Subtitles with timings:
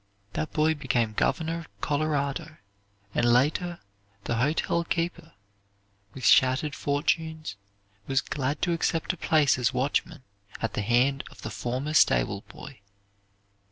[0.33, 2.57] That boy became Governor of Colorado,
[3.13, 3.77] and later
[4.23, 5.33] the hotel keeper,
[6.15, 7.55] with shattered fortunes,
[8.07, 10.23] was glad to accept a place as watchman
[10.59, 12.79] at the hand of the former stable boy.